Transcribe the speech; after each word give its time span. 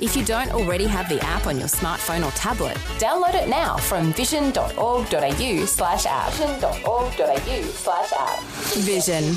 If 0.00 0.16
you 0.16 0.24
don't 0.24 0.50
already 0.50 0.86
have 0.86 1.08
the 1.08 1.22
app 1.24 1.46
on 1.46 1.58
your 1.58 1.68
smartphone 1.68 2.26
or 2.26 2.30
tablet, 2.32 2.76
download 2.98 3.34
it 3.34 3.48
now 3.48 3.76
from 3.76 4.12
vision.org.au 4.12 5.64
slash 5.66 6.06
app. 6.06 6.32
Vision.org.au 6.32 7.62
slash 7.62 8.12
app. 8.12 8.40
Vision. 8.84 9.36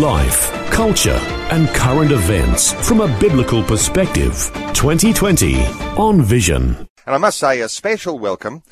Life, 0.00 0.50
culture, 0.70 1.20
and 1.50 1.68
current 1.68 2.12
events 2.12 2.72
from 2.86 3.00
a 3.00 3.18
biblical 3.18 3.62
perspective. 3.62 4.50
2020 4.74 5.62
on 5.96 6.22
Vision. 6.22 6.88
And 7.06 7.14
I 7.14 7.18
must 7.18 7.38
say 7.38 7.60
a 7.60 7.68
special 7.68 8.18
welcome 8.18 8.62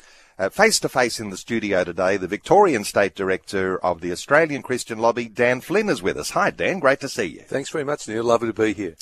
Face 0.49 0.79
to 0.79 0.89
face 0.89 1.19
in 1.19 1.29
the 1.29 1.37
studio 1.37 1.83
today, 1.83 2.17
the 2.17 2.27
Victorian 2.27 2.83
State 2.83 3.15
Director 3.15 3.77
of 3.83 4.01
the 4.01 4.11
Australian 4.11 4.61
Christian 4.61 4.99
Lobby, 4.99 5.27
Dan 5.27 5.61
Flynn, 5.61 5.89
is 5.89 6.01
with 6.01 6.17
us. 6.17 6.31
Hi, 6.31 6.49
Dan. 6.49 6.79
Great 6.79 6.99
to 7.01 7.09
see 7.09 7.25
you. 7.25 7.41
Thanks 7.41 7.69
very 7.69 7.83
much, 7.83 8.07
Neil. 8.07 8.23
Lovely 8.23 8.49
to 8.49 8.53
be 8.53 8.73
here. 8.73 8.95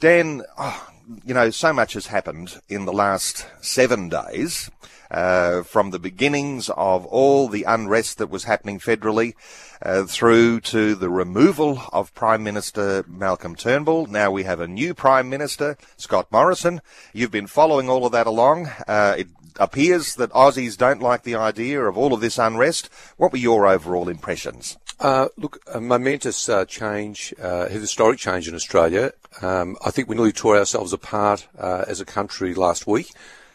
Dan, 0.00 0.42
oh, 0.58 0.88
you 1.24 1.34
know, 1.34 1.50
so 1.50 1.72
much 1.72 1.94
has 1.94 2.06
happened 2.06 2.60
in 2.68 2.84
the 2.84 2.92
last 2.92 3.46
seven 3.60 4.08
days. 4.08 4.70
Uh, 5.08 5.62
from 5.62 5.90
the 5.90 6.00
beginnings 6.00 6.68
of 6.70 7.06
all 7.06 7.46
the 7.46 7.62
unrest 7.62 8.18
that 8.18 8.28
was 8.28 8.42
happening 8.42 8.80
federally 8.80 9.34
uh, 9.80 10.02
through 10.02 10.60
to 10.60 10.96
the 10.96 11.08
removal 11.08 11.80
of 11.92 12.12
Prime 12.12 12.42
Minister 12.42 13.04
Malcolm 13.06 13.54
Turnbull. 13.54 14.06
Now 14.06 14.32
we 14.32 14.42
have 14.42 14.58
a 14.58 14.66
new 14.66 14.94
Prime 14.94 15.28
Minister, 15.28 15.78
Scott 15.96 16.26
Morrison. 16.32 16.80
You've 17.12 17.30
been 17.30 17.46
following 17.46 17.88
all 17.88 18.04
of 18.04 18.10
that 18.12 18.26
along. 18.26 18.66
Uh, 18.88 19.14
it 19.18 19.28
appears 19.60 20.16
that 20.16 20.32
Aussies 20.32 20.76
don't 20.76 21.00
like 21.00 21.22
the 21.22 21.36
idea 21.36 21.80
of 21.84 21.96
all 21.96 22.12
of 22.12 22.20
this 22.20 22.36
unrest. 22.36 22.90
What 23.16 23.30
were 23.30 23.38
your 23.38 23.64
overall 23.64 24.08
impressions? 24.08 24.76
Uh, 24.98 25.28
look, 25.36 25.62
a 25.74 25.80
momentous 25.80 26.48
uh, 26.48 26.64
change, 26.64 27.34
uh, 27.42 27.68
historic 27.68 28.18
change 28.18 28.48
in 28.48 28.54
Australia. 28.54 29.12
Um, 29.42 29.76
I 29.84 29.90
think 29.90 30.08
we 30.08 30.16
nearly 30.16 30.32
tore 30.32 30.56
ourselves 30.56 30.94
apart 30.94 31.46
uh, 31.58 31.84
as 31.86 32.00
a 32.00 32.06
country 32.06 32.54
last 32.54 32.86
week, 32.86 33.12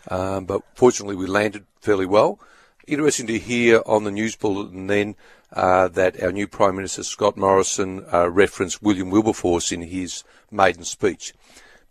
um, 0.10 0.46
but 0.46 0.62
fortunately 0.76 1.16
we 1.16 1.26
landed 1.26 1.66
fairly 1.80 2.06
well. 2.06 2.40
Interesting 2.88 3.26
to 3.28 3.40
hear 3.40 3.82
on 3.88 4.04
the 4.04 4.12
news 4.12 4.36
bulletin 4.36 4.86
then 4.86 5.16
uh, 5.54 5.88
that 5.88 6.22
our 6.22 6.32
new 6.32 6.48
Prime 6.48 6.76
Minister 6.76 7.04
Scott 7.04 7.38
Morrison 7.38 8.06
uh, 8.14 8.30
referenced 8.30 8.84
William 8.84 9.10
Wilberforce 9.10 9.72
in 9.72 9.82
his 9.82 10.24
maiden 10.52 10.84
speech, 10.84 11.34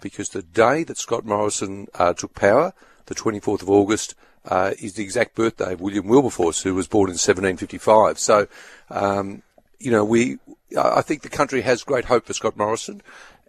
because 0.00 0.28
the 0.28 0.42
day 0.42 0.84
that 0.84 0.96
Scott 0.96 1.24
Morrison 1.24 1.88
took 2.16 2.34
power, 2.34 2.72
the 3.06 3.16
24th 3.16 3.62
of 3.62 3.70
August, 3.70 4.14
uh, 4.46 4.72
is 4.80 4.94
the 4.94 5.02
exact 5.02 5.34
birthday 5.34 5.74
of 5.74 5.80
William 5.80 6.06
Wilberforce, 6.06 6.62
who 6.62 6.74
was 6.74 6.88
born 6.88 7.08
in 7.08 7.14
1755. 7.14 8.18
So, 8.18 8.46
um, 8.90 9.42
you 9.78 9.90
know, 9.90 10.04
we, 10.04 10.38
I 10.78 11.02
think 11.02 11.22
the 11.22 11.28
country 11.28 11.62
has 11.62 11.82
great 11.82 12.06
hope 12.06 12.26
for 12.26 12.32
Scott 12.32 12.56
Morrison. 12.56 13.02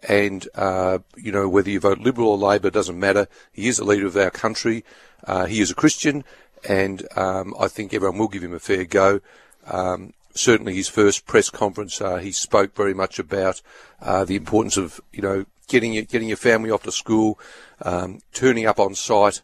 And, 0.08 0.48
uh, 0.54 0.98
you 1.16 1.30
know, 1.30 1.48
whether 1.48 1.70
you 1.70 1.78
vote 1.78 1.98
Liberal 1.98 2.30
or 2.30 2.38
Labor 2.38 2.70
doesn't 2.70 2.98
matter. 2.98 3.28
He 3.52 3.68
is 3.68 3.76
the 3.76 3.84
leader 3.84 4.06
of 4.06 4.16
our 4.16 4.30
country. 4.30 4.84
Uh, 5.24 5.46
he 5.46 5.60
is 5.60 5.70
a 5.70 5.76
Christian. 5.76 6.24
And 6.68 7.06
um, 7.16 7.54
I 7.58 7.68
think 7.68 7.94
everyone 7.94 8.18
will 8.18 8.28
give 8.28 8.42
him 8.42 8.54
a 8.54 8.58
fair 8.58 8.84
go. 8.84 9.20
Um, 9.66 10.14
certainly 10.34 10.74
his 10.74 10.88
first 10.88 11.26
press 11.26 11.50
conference, 11.50 12.00
uh, 12.00 12.16
he 12.16 12.32
spoke 12.32 12.74
very 12.74 12.94
much 12.94 13.18
about 13.18 13.62
uh, 14.00 14.24
the 14.24 14.36
importance 14.36 14.76
of, 14.76 15.00
you 15.12 15.22
know, 15.22 15.44
getting 15.68 15.92
your, 15.92 16.04
getting 16.04 16.28
your 16.28 16.36
family 16.36 16.70
off 16.70 16.82
to 16.82 16.92
school, 16.92 17.38
um, 17.82 18.20
turning 18.32 18.66
up 18.66 18.80
on 18.80 18.94
site, 18.94 19.42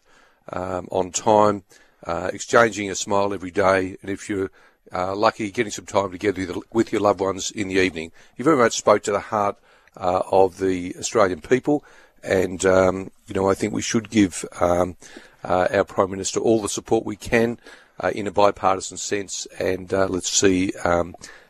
um, 0.51 0.87
on 0.91 1.11
time, 1.11 1.63
uh, 2.05 2.29
exchanging 2.33 2.89
a 2.89 2.95
smile 2.95 3.33
every 3.33 3.51
day, 3.51 3.97
and 4.01 4.09
if 4.09 4.29
you're 4.29 4.51
uh, 4.91 5.15
lucky, 5.15 5.51
getting 5.51 5.71
some 5.71 5.85
time 5.85 6.11
together 6.11 6.53
with 6.73 6.91
your 6.91 7.01
loved 7.01 7.19
ones 7.19 7.51
in 7.51 7.67
the 7.67 7.75
evening. 7.75 8.11
He 8.35 8.43
very 8.43 8.57
much 8.57 8.77
spoke 8.77 9.03
to 9.03 9.11
the 9.11 9.19
heart 9.19 9.57
uh, 9.95 10.21
of 10.31 10.57
the 10.57 10.95
Australian 10.97 11.41
people, 11.41 11.83
and 12.23 12.65
um, 12.65 13.11
you 13.27 13.35
know 13.35 13.49
I 13.49 13.53
think 13.53 13.73
we 13.73 13.81
should 13.81 14.09
give 14.09 14.45
um, 14.59 14.97
uh, 15.43 15.67
our 15.71 15.83
Prime 15.83 16.11
Minister 16.11 16.39
all 16.39 16.61
the 16.61 16.69
support 16.69 17.05
we 17.05 17.15
can 17.15 17.59
uh, 17.99 18.11
in 18.15 18.27
a 18.27 18.31
bipartisan 18.31 18.97
sense, 18.97 19.47
and 19.59 19.93
uh, 19.93 20.07
let's 20.07 20.29
see. 20.29 20.73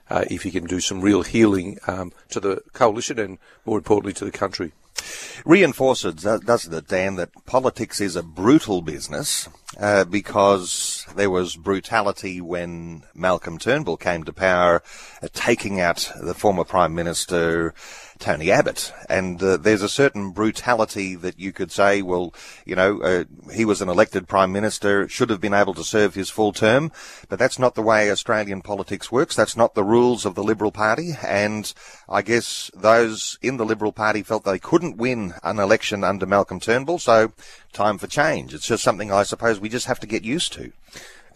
Um, 0.09 0.25
if 0.29 0.43
he 0.43 0.51
can 0.51 0.65
do 0.65 0.79
some 0.79 1.01
real 1.01 1.23
healing 1.23 1.77
um, 1.87 2.11
to 2.29 2.39
the 2.39 2.61
coalition 2.73 3.19
and, 3.19 3.37
more 3.65 3.77
importantly, 3.77 4.13
to 4.13 4.25
the 4.25 4.31
country. 4.31 4.71
Reinforces, 5.45 6.15
doesn't 6.15 6.73
it, 6.73 6.87
Dan, 6.87 7.15
that 7.15 7.29
politics 7.45 8.01
is 8.01 8.15
a 8.15 8.23
brutal 8.23 8.81
business 8.81 9.47
uh, 9.79 10.03
because 10.03 11.05
there 11.15 11.29
was 11.29 11.55
brutality 11.55 12.41
when 12.41 13.03
Malcolm 13.15 13.57
Turnbull 13.57 13.97
came 13.97 14.23
to 14.25 14.33
power, 14.33 14.83
uh, 15.21 15.27
taking 15.33 15.79
out 15.79 16.11
the 16.21 16.33
former 16.33 16.65
Prime 16.65 16.93
Minister 16.93 17.73
Tony 18.19 18.51
Abbott. 18.51 18.93
And 19.09 19.41
uh, 19.41 19.57
there's 19.57 19.81
a 19.81 19.89
certain 19.89 20.31
brutality 20.31 21.15
that 21.15 21.39
you 21.39 21.51
could 21.51 21.71
say, 21.71 22.01
well, 22.01 22.33
you 22.65 22.75
know, 22.75 23.01
uh, 23.01 23.23
he 23.53 23.65
was 23.65 23.81
an 23.81 23.89
elected 23.89 24.27
Prime 24.27 24.51
Minister, 24.51 25.07
should 25.07 25.29
have 25.29 25.39
been 25.39 25.53
able 25.53 25.73
to 25.73 25.83
serve 25.83 26.13
his 26.13 26.29
full 26.29 26.51
term, 26.51 26.91
but 27.29 27.39
that's 27.39 27.57
not 27.57 27.75
the 27.75 27.81
way 27.81 28.11
Australian 28.11 28.61
politics 28.61 29.11
works. 29.11 29.35
That's 29.35 29.55
not 29.55 29.73
the 29.73 29.83
rules 29.83 30.25
of 30.25 30.35
the 30.35 30.43
Liberal 30.43 30.71
Party. 30.71 31.13
And 31.25 31.73
I 32.09 32.21
guess 32.21 32.69
those 32.75 33.39
in 33.41 33.57
the 33.57 33.65
Liberal 33.65 33.93
Party 33.93 34.21
felt 34.21 34.43
they 34.43 34.59
couldn't 34.59 34.97
win 34.97 35.33
an 35.43 35.59
election 35.59 36.03
under 36.03 36.25
Malcolm 36.25 36.59
Turnbull, 36.59 36.99
so 36.99 37.31
time 37.71 37.97
for 37.97 38.07
change. 38.07 38.53
It's 38.53 38.67
just 38.67 38.83
something 38.83 39.11
I 39.11 39.23
suppose 39.23 39.59
we 39.59 39.69
just 39.69 39.87
have 39.87 39.99
to 40.01 40.07
get 40.07 40.23
used 40.23 40.53
to. 40.53 40.71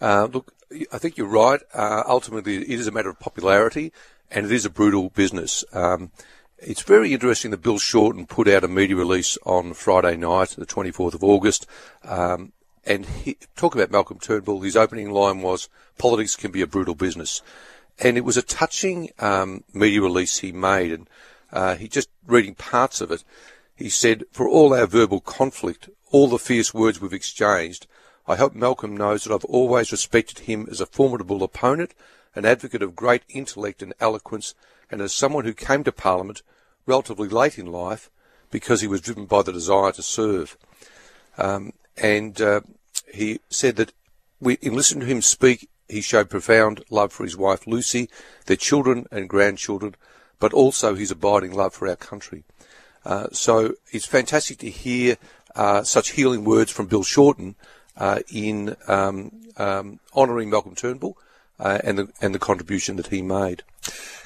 Uh, 0.00 0.28
look, 0.30 0.52
I 0.92 0.98
think 0.98 1.16
you're 1.16 1.26
right. 1.26 1.60
Uh, 1.72 2.02
ultimately, 2.06 2.56
it 2.56 2.68
is 2.68 2.86
a 2.86 2.92
matter 2.92 3.08
of 3.08 3.18
popularity, 3.18 3.92
and 4.30 4.44
it 4.44 4.52
is 4.52 4.66
a 4.66 4.70
brutal 4.70 5.10
business. 5.10 5.64
Um, 5.72 6.10
it's 6.58 6.82
very 6.82 7.12
interesting 7.12 7.50
that 7.50 7.62
Bill 7.62 7.78
Shorten 7.78 8.26
put 8.26 8.48
out 8.48 8.64
a 8.64 8.68
media 8.68 8.96
release 8.96 9.36
on 9.44 9.74
Friday 9.74 10.16
night, 10.16 10.50
the 10.50 10.66
24th 10.66 11.14
of 11.14 11.24
August, 11.24 11.66
um, 12.04 12.52
and 12.86 13.06
he, 13.06 13.36
talk 13.56 13.74
about 13.74 13.90
Malcolm 13.90 14.18
Turnbull. 14.18 14.60
His 14.60 14.76
opening 14.76 15.10
line 15.10 15.40
was, 15.40 15.68
"Politics 15.98 16.36
can 16.36 16.50
be 16.50 16.62
a 16.62 16.66
brutal 16.66 16.94
business," 16.94 17.42
and 17.98 18.16
it 18.16 18.24
was 18.24 18.36
a 18.36 18.42
touching 18.42 19.10
um, 19.18 19.64
media 19.72 20.02
release 20.02 20.38
he 20.38 20.52
made. 20.52 20.92
And 20.92 21.10
uh, 21.52 21.76
he 21.76 21.88
just 21.88 22.08
reading 22.26 22.54
parts 22.54 23.00
of 23.00 23.10
it, 23.10 23.24
he 23.74 23.88
said, 23.88 24.24
"For 24.32 24.48
all 24.48 24.74
our 24.74 24.86
verbal 24.86 25.20
conflict, 25.20 25.88
all 26.10 26.28
the 26.28 26.38
fierce 26.38 26.74
words 26.74 27.00
we've 27.00 27.12
exchanged, 27.12 27.86
I 28.26 28.36
hope 28.36 28.54
Malcolm 28.54 28.96
knows 28.96 29.24
that 29.24 29.34
I've 29.34 29.44
always 29.44 29.92
respected 29.92 30.40
him 30.40 30.66
as 30.70 30.80
a 30.80 30.86
formidable 30.86 31.42
opponent, 31.42 31.94
an 32.34 32.44
advocate 32.44 32.82
of 32.82 32.96
great 32.96 33.22
intellect 33.28 33.82
and 33.82 33.94
eloquence, 34.00 34.54
and 34.90 35.00
as 35.00 35.14
someone 35.14 35.44
who 35.44 35.54
came 35.54 35.84
to 35.84 35.92
Parliament 35.92 36.42
relatively 36.86 37.28
late 37.28 37.58
in 37.58 37.66
life 37.66 38.10
because 38.50 38.80
he 38.80 38.86
was 38.86 39.00
driven 39.00 39.26
by 39.26 39.42
the 39.42 39.52
desire 39.52 39.92
to 39.92 40.02
serve. 40.02 40.56
Um, 41.38 41.72
and 41.96 42.40
uh, 42.40 42.60
he 43.12 43.40
said 43.50 43.76
that 43.76 43.92
we, 44.40 44.54
in 44.54 44.74
listening 44.74 45.00
to 45.00 45.06
him 45.06 45.22
speak, 45.22 45.68
he 45.88 46.00
showed 46.00 46.30
profound 46.30 46.84
love 46.90 47.12
for 47.12 47.24
his 47.24 47.36
wife 47.36 47.66
Lucy, 47.66 48.08
their 48.46 48.56
children 48.56 49.06
and 49.10 49.28
grandchildren, 49.28 49.94
but 50.38 50.52
also 50.52 50.94
his 50.94 51.10
abiding 51.10 51.52
love 51.52 51.74
for 51.74 51.88
our 51.88 51.96
country. 51.96 52.44
Uh, 53.04 53.26
so 53.32 53.74
it's 53.92 54.06
fantastic 54.06 54.58
to 54.58 54.70
hear 54.70 55.16
uh, 55.54 55.82
such 55.82 56.12
healing 56.12 56.44
words 56.44 56.70
from 56.70 56.86
Bill 56.86 57.02
Shorten 57.02 57.54
uh, 57.96 58.20
in 58.32 58.76
um, 58.88 59.32
um, 59.56 60.00
honouring 60.14 60.50
Malcolm 60.50 60.74
Turnbull 60.74 61.16
uh, 61.58 61.78
and 61.84 61.98
the 61.98 62.08
and 62.20 62.34
the 62.34 62.38
contribution 62.38 62.96
that 62.96 63.08
he 63.08 63.22
made. 63.22 63.62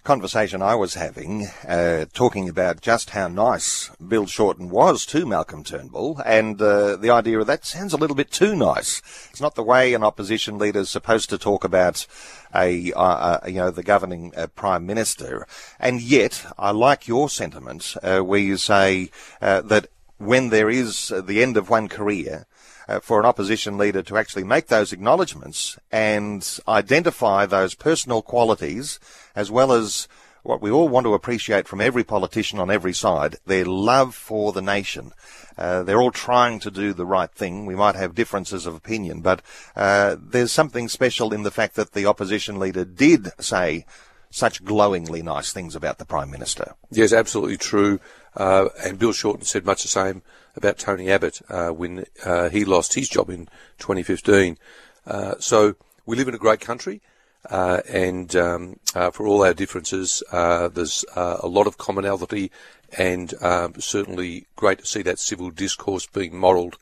Conversation 0.05 0.63
I 0.63 0.75
was 0.75 0.95
having, 0.95 1.49
uh, 1.67 2.07
talking 2.15 2.49
about 2.49 2.81
just 2.81 3.11
how 3.11 3.29
nice 3.29 3.91
Bill 3.97 4.27
Shorten 4.27 4.71
was 4.71 5.05
to 5.07 5.27
Malcolm 5.27 5.65
Turnbull, 5.65 6.23
and 6.25 6.61
uh, 6.63 6.97
the 6.97 7.11
idea 7.11 7.39
of 7.39 7.47
that 7.47 7.67
sounds 7.67 7.93
a 7.93 7.97
little 7.97 8.17
bit 8.17 8.31
too 8.31 8.57
nice. 8.57 9.03
It's 9.31 9.41
not 9.41 9.55
the 9.55 9.63
way 9.63 9.93
an 9.93 10.05
opposition 10.05 10.57
leader 10.59 10.81
is 10.81 10.89
supposed 10.89 11.29
to 11.31 11.39
talk 11.39 11.65
about 11.65 12.07
a, 12.55 12.93
uh, 12.93 13.01
uh 13.01 13.41
you 13.47 13.57
know, 13.57 13.71
the 13.71 13.83
governing 13.83 14.33
uh, 14.37 14.47
prime 14.47 14.87
minister. 14.87 15.47
And 15.79 16.01
yet, 16.01 16.47
I 16.59 16.71
like 16.71 17.09
your 17.09 17.29
sentiment 17.29 17.95
uh, 18.03 18.21
where 18.21 18.41
you 18.41 18.57
say 18.57 19.11
that 19.41 19.89
when 20.19 20.49
there 20.49 20.71
is 20.71 21.13
the 21.25 21.43
end 21.43 21.57
of 21.57 21.71
one 21.71 21.89
career, 21.89 22.47
uh, 22.89 23.01
for 23.01 23.21
an 23.21 23.27
opposition 23.27 23.77
leader 23.79 24.03
to 24.03 24.17
actually 24.17 24.45
make 24.45 24.69
those 24.69 24.93
acknowledgements 24.93 25.79
and 25.93 26.59
identify 26.67 27.47
those 27.47 27.75
personal 27.75 28.23
qualities 28.23 28.99
as 29.37 29.51
well 29.51 29.73
as 29.73 30.09
what 30.43 30.63
we 30.63 30.71
all 30.71 30.89
want 30.89 31.05
to 31.05 31.15
appreciate 31.15 31.69
from 31.69 31.81
every 31.81 32.05
politician 32.05 32.59
on 32.59 32.71
every 32.71 32.95
side, 32.95 33.37
their 33.45 33.65
love 33.65 34.15
for 34.15 34.53
the 34.53 34.63
nation. 34.63 35.13
Uh, 35.59 35.83
they're 35.83 36.01
all 36.01 36.13
trying 36.13 36.61
to 36.61 36.71
do 36.71 36.93
the 36.93 37.05
right 37.05 37.31
thing. 37.31 37.67
We 37.67 37.75
might 37.75 37.97
have 37.97 38.15
differences 38.15 38.65
of 38.65 38.75
opinion, 38.75 39.21
but 39.21 39.43
uh, 39.77 40.17
there's 40.19 40.53
something 40.53 40.89
special 40.89 41.35
in 41.35 41.43
the 41.43 41.51
fact 41.51 41.75
that 41.75 41.93
the 41.93 42.07
opposition 42.07 42.59
leader 42.59 42.85
did 42.85 43.29
say 43.41 43.85
such 44.31 44.65
glowingly 44.65 45.23
nice 45.23 45.53
things 45.53 45.75
about 45.75 45.99
the 45.99 46.05
Prime 46.05 46.31
Minister. 46.31 46.75
Yes, 46.91 47.13
absolutely 47.13 47.57
true. 47.57 48.01
Uh, 48.37 48.69
and 48.85 48.99
Bill 48.99 49.13
Shorten 49.13 49.45
said 49.45 49.65
much 49.65 49.83
the 49.83 49.89
same 49.89 50.23
about 50.55 50.79
Tony 50.79 51.11
Abbott 51.11 51.41
uh, 51.49 51.71
when 51.71 52.05
uh, 52.25 52.49
he 52.49 52.65
lost 52.65 52.95
his 52.95 53.09
job 53.09 53.31
in 53.31 53.47
2015. 53.79 54.59
Uh, 55.07 55.35
so 55.39 55.75
we 56.07 56.17
live 56.17 56.29
in 56.29 56.35
a 56.35 56.39
great 56.39 56.61
country. 56.61 57.01
Uh, 57.49 57.81
and 57.89 58.35
um, 58.37 58.79
uh, 58.95 59.11
for 59.11 59.27
all 59.27 59.43
our 59.43 59.55
differences, 59.55 60.23
there's 60.31 61.05
a 61.15 61.47
lot 61.47 61.67
of 61.67 61.79
commonality, 61.79 62.51
and 62.97 63.33
um, 63.43 63.75
certainly 63.79 64.47
great 64.57 64.81
to 64.81 64.87
see 64.87 65.03
that 65.03 65.19
civil 65.19 65.51
discourse 65.51 66.07
being 66.07 66.37
modelled 66.37 66.77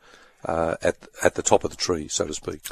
at 0.44 0.96
at 1.22 1.34
the 1.34 1.42
top 1.42 1.62
of 1.62 1.70
the 1.70 1.76
tree, 1.76 2.08
so 2.08 2.26
to 2.26 2.34
speak. 2.34 2.62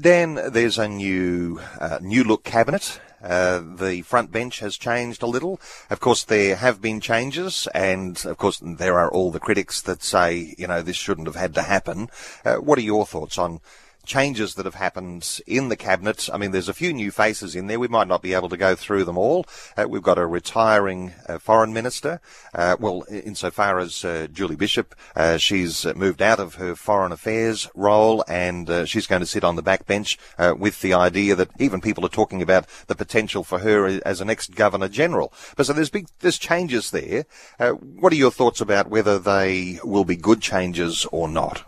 Dan, 0.00 0.38
there's 0.52 0.78
a 0.78 0.86
new 0.86 1.60
new 2.02 2.22
look 2.22 2.44
cabinet. 2.44 3.00
Uh, 3.24 3.62
the 3.76 4.02
front 4.02 4.30
bench 4.30 4.60
has 4.60 4.76
changed 4.76 5.22
a 5.22 5.26
little. 5.26 5.58
Of 5.88 5.98
course, 5.98 6.24
there 6.24 6.56
have 6.56 6.82
been 6.82 7.00
changes, 7.00 7.66
and 7.74 8.22
of 8.26 8.36
course, 8.36 8.60
there 8.62 8.98
are 8.98 9.10
all 9.10 9.30
the 9.30 9.40
critics 9.40 9.80
that 9.82 10.02
say, 10.02 10.54
you 10.58 10.66
know, 10.66 10.82
this 10.82 10.96
shouldn't 10.96 11.26
have 11.26 11.36
had 11.36 11.54
to 11.54 11.62
happen. 11.62 12.10
Uh, 12.44 12.56
what 12.56 12.78
are 12.78 12.82
your 12.82 13.06
thoughts 13.06 13.38
on 13.38 13.60
changes 14.04 14.54
that 14.54 14.64
have 14.64 14.74
happened 14.74 15.40
in 15.46 15.68
the 15.68 15.76
cabinet. 15.76 16.28
I 16.32 16.38
mean, 16.38 16.50
there's 16.50 16.68
a 16.68 16.74
few 16.74 16.92
new 16.92 17.10
faces 17.10 17.54
in 17.54 17.66
there. 17.66 17.78
We 17.78 17.88
might 17.88 18.08
not 18.08 18.22
be 18.22 18.34
able 18.34 18.48
to 18.48 18.56
go 18.56 18.74
through 18.74 19.04
them 19.04 19.18
all. 19.18 19.46
Uh, 19.76 19.86
we've 19.88 20.02
got 20.02 20.18
a 20.18 20.26
retiring 20.26 21.12
uh, 21.28 21.38
foreign 21.38 21.72
minister. 21.72 22.20
Uh, 22.54 22.76
well, 22.78 23.04
insofar 23.10 23.78
as 23.78 24.04
uh, 24.04 24.26
Julie 24.32 24.56
Bishop, 24.56 24.94
uh, 25.16 25.36
she's 25.36 25.84
moved 25.94 26.22
out 26.22 26.40
of 26.40 26.56
her 26.56 26.74
foreign 26.74 27.12
affairs 27.12 27.68
role 27.74 28.24
and 28.28 28.68
uh, 28.70 28.84
she's 28.84 29.06
going 29.06 29.20
to 29.20 29.26
sit 29.26 29.44
on 29.44 29.56
the 29.56 29.62
backbench 29.62 30.16
with 30.58 30.80
the 30.82 30.94
idea 30.94 31.34
that 31.34 31.50
even 31.58 31.80
people 31.80 32.04
are 32.04 32.10
talking 32.10 32.42
about 32.42 32.66
the 32.86 32.94
potential 32.94 33.42
for 33.42 33.58
her 33.60 34.00
as 34.04 34.20
a 34.20 34.24
next 34.24 34.54
governor 34.54 34.88
general. 34.88 35.32
But 35.56 35.66
so 35.66 35.72
there's 35.72 35.90
big, 35.90 36.08
there's 36.20 36.38
changes 36.38 36.90
there. 36.90 37.24
what 37.58 38.12
are 38.12 38.16
your 38.16 38.30
thoughts 38.30 38.60
about 38.60 38.88
whether 38.88 39.18
they 39.18 39.78
will 39.84 40.04
be 40.04 40.16
good 40.16 40.40
changes 40.40 41.06
or 41.10 41.28
not? 41.28 41.64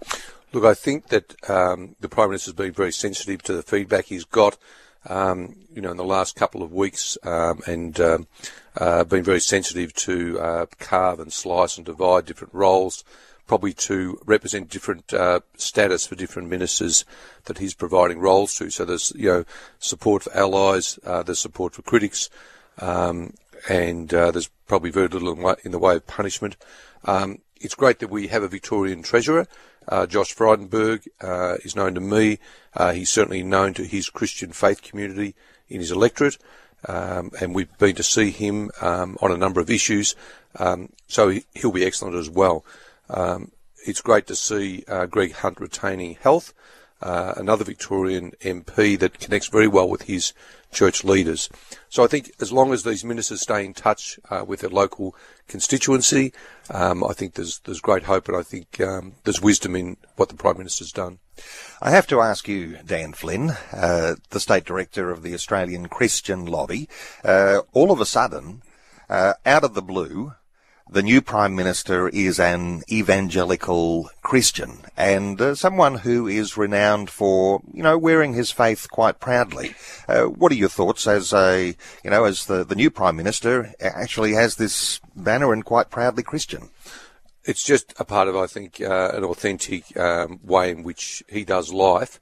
Look, 0.56 0.64
I 0.64 0.72
think 0.72 1.08
that 1.08 1.50
um, 1.50 1.96
the 2.00 2.08
Prime 2.08 2.30
Minister 2.30 2.48
has 2.48 2.56
been 2.56 2.72
very 2.72 2.90
sensitive 2.90 3.42
to 3.42 3.52
the 3.52 3.62
feedback 3.62 4.06
he's 4.06 4.24
got, 4.24 4.56
um, 5.06 5.54
you 5.70 5.82
know, 5.82 5.90
in 5.90 5.98
the 5.98 6.02
last 6.02 6.34
couple 6.34 6.62
of 6.62 6.72
weeks, 6.72 7.18
um, 7.24 7.60
and 7.66 8.00
um, 8.00 8.26
uh, 8.74 9.04
been 9.04 9.22
very 9.22 9.40
sensitive 9.40 9.92
to 9.92 10.40
uh, 10.40 10.66
carve 10.78 11.20
and 11.20 11.30
slice 11.30 11.76
and 11.76 11.84
divide 11.84 12.24
different 12.24 12.54
roles, 12.54 13.04
probably 13.46 13.74
to 13.74 14.18
represent 14.24 14.70
different 14.70 15.12
uh, 15.12 15.40
status 15.58 16.06
for 16.06 16.14
different 16.14 16.48
ministers 16.48 17.04
that 17.44 17.58
he's 17.58 17.74
providing 17.74 18.18
roles 18.18 18.54
to. 18.56 18.70
So 18.70 18.86
there's, 18.86 19.12
you 19.14 19.28
know, 19.28 19.44
support 19.78 20.22
for 20.22 20.34
allies, 20.34 20.98
uh, 21.04 21.22
there's 21.22 21.38
support 21.38 21.74
for 21.74 21.82
critics, 21.82 22.30
um, 22.78 23.34
and 23.68 24.14
uh, 24.14 24.30
there's 24.30 24.48
probably 24.66 24.88
very 24.88 25.08
little 25.08 25.54
in, 25.62 25.70
the 25.72 25.78
way 25.78 25.96
of 25.96 26.06
punishment. 26.06 26.56
Um, 27.04 27.40
it's 27.60 27.74
great 27.74 27.98
that 27.98 28.08
we 28.08 28.28
have 28.28 28.42
a 28.42 28.48
Victorian 28.48 29.02
treasurer. 29.02 29.46
Uh, 29.88 30.06
Josh 30.06 30.34
Frydenberg 30.34 31.06
uh, 31.20 31.56
is 31.64 31.76
known 31.76 31.94
to 31.94 32.00
me. 32.00 32.38
Uh, 32.74 32.92
he's 32.92 33.10
certainly 33.10 33.42
known 33.42 33.74
to 33.74 33.84
his 33.84 34.10
Christian 34.10 34.52
faith 34.52 34.82
community 34.82 35.34
in 35.68 35.80
his 35.80 35.90
electorate, 35.90 36.38
um, 36.86 37.30
and 37.40 37.54
we've 37.54 37.76
been 37.78 37.96
to 37.96 38.02
see 38.02 38.30
him 38.30 38.70
um, 38.80 39.16
on 39.20 39.32
a 39.32 39.36
number 39.36 39.60
of 39.60 39.70
issues. 39.70 40.14
Um, 40.58 40.90
so 41.06 41.28
he, 41.28 41.44
will 41.62 41.72
be 41.72 41.84
excellent 41.84 42.16
as 42.16 42.30
well. 42.30 42.64
Um, 43.10 43.52
it's 43.86 44.00
great 44.00 44.26
to 44.26 44.36
see 44.36 44.84
uh, 44.88 45.06
Greg 45.06 45.32
Hunt 45.32 45.60
retaining 45.60 46.16
health, 46.20 46.52
uh, 47.02 47.34
another 47.36 47.64
Victorian 47.64 48.32
MP 48.40 48.98
that 48.98 49.18
connects 49.20 49.48
very 49.48 49.68
well 49.68 49.88
with 49.88 50.02
his 50.02 50.32
church 50.72 51.04
leaders. 51.04 51.48
So 51.88 52.04
I 52.04 52.06
think 52.06 52.32
as 52.40 52.52
long 52.52 52.72
as 52.72 52.84
these 52.84 53.04
ministers 53.04 53.42
stay 53.42 53.64
in 53.64 53.74
touch 53.74 54.18
uh, 54.30 54.44
with 54.46 54.60
their 54.60 54.70
local 54.70 55.14
constituency, 55.48 56.32
um, 56.70 57.04
I 57.04 57.12
think 57.12 57.34
there's 57.34 57.60
there's 57.60 57.80
great 57.80 58.04
hope, 58.04 58.28
and 58.28 58.36
I 58.36 58.42
think 58.42 58.80
um, 58.80 59.14
there's 59.24 59.40
wisdom 59.40 59.76
in 59.76 59.96
what 60.16 60.28
the 60.28 60.34
prime 60.34 60.58
minister's 60.58 60.92
done. 60.92 61.18
I 61.80 61.90
have 61.90 62.06
to 62.08 62.20
ask 62.20 62.48
you, 62.48 62.78
Dan 62.84 63.12
Flynn, 63.12 63.50
uh, 63.72 64.16
the 64.30 64.40
state 64.40 64.64
director 64.64 65.10
of 65.10 65.22
the 65.22 65.34
Australian 65.34 65.88
Christian 65.88 66.46
Lobby, 66.46 66.88
uh, 67.22 67.60
all 67.72 67.92
of 67.92 68.00
a 68.00 68.06
sudden, 68.06 68.62
uh, 69.08 69.34
out 69.44 69.64
of 69.64 69.74
the 69.74 69.82
blue, 69.82 70.32
the 70.88 71.02
new 71.02 71.20
Prime 71.20 71.56
Minister 71.56 72.08
is 72.08 72.38
an 72.38 72.82
evangelical 72.90 74.08
Christian 74.22 74.78
and 74.96 75.40
uh, 75.40 75.54
someone 75.56 75.96
who 75.96 76.28
is 76.28 76.56
renowned 76.56 77.10
for, 77.10 77.60
you 77.72 77.82
know, 77.82 77.98
wearing 77.98 78.34
his 78.34 78.52
faith 78.52 78.88
quite 78.90 79.18
proudly. 79.18 79.74
Uh, 80.08 80.24
what 80.24 80.52
are 80.52 80.56
your 80.56 80.68
thoughts 80.68 81.06
as 81.08 81.32
a, 81.32 81.74
you 82.04 82.10
know, 82.10 82.24
as 82.24 82.46
the, 82.46 82.64
the 82.64 82.76
new 82.76 82.90
Prime 82.90 83.16
Minister 83.16 83.74
actually 83.80 84.34
has 84.34 84.56
this 84.56 85.00
banner 85.16 85.52
and 85.52 85.64
quite 85.64 85.90
proudly 85.90 86.22
Christian? 86.22 86.70
It's 87.44 87.64
just 87.64 87.92
a 87.98 88.04
part 88.04 88.28
of, 88.28 88.36
I 88.36 88.46
think, 88.46 88.80
uh, 88.80 89.10
an 89.12 89.24
authentic 89.24 89.96
um, 89.96 90.38
way 90.44 90.70
in 90.70 90.84
which 90.84 91.22
he 91.28 91.44
does 91.44 91.72
life. 91.72 92.20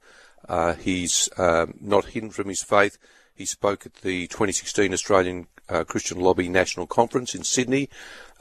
Uh, 0.49 0.73
he's 0.73 1.29
um, 1.37 1.75
not 1.79 2.05
hidden 2.05 2.31
from 2.31 2.49
his 2.49 2.63
faith. 2.63 2.97
He 3.35 3.45
spoke 3.45 3.85
at 3.85 3.95
the 3.95 4.27
2016 4.27 4.93
Australian 4.93 5.47
uh, 5.69 5.83
Christian 5.83 6.19
Lobby 6.19 6.49
National 6.49 6.87
Conference 6.87 7.35
in 7.35 7.43
Sydney, 7.43 7.89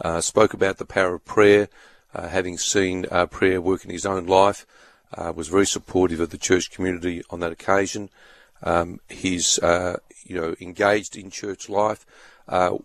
uh, 0.00 0.21
spoke 0.21 0.55
about 0.55 0.79
the 0.79 0.85
power 0.85 1.15
of 1.15 1.25
prayer, 1.25 1.69
uh, 2.15 2.29
having 2.29 2.59
seen 2.59 3.06
uh, 3.11 3.26
prayer 3.26 3.61
work 3.61 3.85
in 3.85 3.91
his 3.91 4.06
own 4.06 4.26
life, 4.26 4.67
uh, 5.17 5.32
was 5.35 5.49
very 5.49 5.67
supportive 5.67 6.21
of 6.21 6.31
the 6.31 6.38
church 6.38 6.71
community 6.71 7.23
on 7.31 7.41
that 7.41 7.53
occasion. 7.53 8.11
Um, 8.62 9.00
he's 9.09 9.59
uh, 9.59 9.99
you 10.25 10.41
know 10.41 10.55
engaged 10.61 11.17
in 11.17 11.31
church 11.31 11.69
life, 11.69 12.06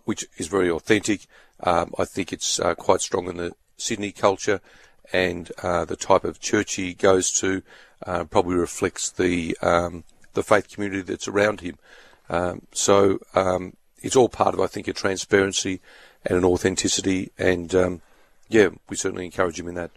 which 0.04 0.26
is 0.36 0.46
very 0.46 0.70
authentic. 0.70 1.26
Um, 1.62 1.92
I 1.98 2.04
think 2.04 2.32
it's 2.32 2.60
quite 2.76 3.00
strong 3.00 3.28
in 3.28 3.36
the 3.36 3.52
Sydney 3.76 4.12
culture, 4.12 4.60
and 5.12 5.46
the 5.62 5.96
type 5.98 6.24
of 6.24 6.40
church 6.40 6.74
he 6.74 6.94
goes 6.94 7.32
to 7.40 7.62
probably 8.04 8.56
reflects 8.56 9.10
the 9.10 9.56
um, 9.62 10.04
the 10.34 10.42
faith 10.42 10.68
community 10.68 11.02
that's 11.02 11.28
around 11.28 11.60
him. 11.60 11.78
Um, 12.28 12.62
so 12.72 13.18
um, 13.34 13.74
it's 14.02 14.16
all 14.16 14.28
part 14.28 14.54
of, 14.54 14.60
I 14.60 14.66
think, 14.66 14.88
a 14.88 14.92
transparency 14.92 15.80
and 16.24 16.38
an 16.38 16.44
authenticity. 16.44 17.30
And 17.38 17.74
um, 17.74 18.02
yeah, 18.50 18.70
we 18.88 18.96
certainly 18.96 19.24
encourage 19.24 19.58
him 19.58 19.68
in 19.68 19.76
that. 19.76 19.92